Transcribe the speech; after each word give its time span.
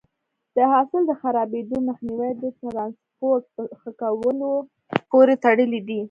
د 0.55 0.57
حاصل 0.71 1.01
د 1.07 1.11
خرابېدو 1.21 1.77
مخنیوی 1.87 2.31
د 2.43 2.45
ټرانسپورټ 2.59 3.43
په 3.55 3.61
ښه 3.79 3.91
کولو 4.01 4.51
پورې 5.11 5.35
تړلی 5.45 5.81
دی. 5.87 5.99